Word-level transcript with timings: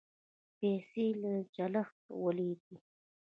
پیسې 0.57 1.05
له 1.21 1.33
چلښته 1.55 2.11
ولوېدې. 2.23 2.75